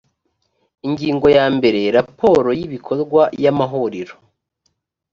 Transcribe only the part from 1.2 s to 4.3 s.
ya mbere raporo y’ibikorwa y’amahuriro